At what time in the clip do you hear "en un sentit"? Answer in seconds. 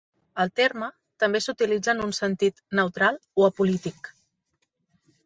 1.93-2.63